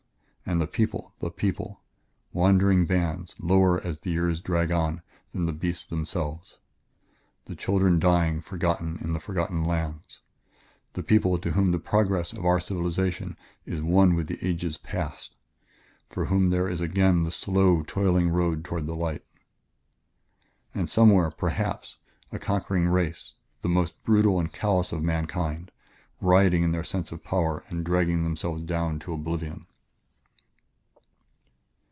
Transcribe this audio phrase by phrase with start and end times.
[0.43, 1.79] And the people the people!
[2.33, 6.57] wandering bands, lower, as the years drag on, than the beasts themselves;
[7.45, 10.19] the children dying, forgotten, in the forgotten lands;
[10.93, 15.37] a people to whom the progress of our civilization is one with the ages past,
[16.09, 19.23] for whom there is again the slow, toiling road toward the light.
[20.75, 21.95] "And somewhere, perhaps,
[22.29, 25.71] a conquering race, the most brutal and callous of mankind,
[26.19, 29.67] rioting in their sense of power and dragging themselves down to oblivion...."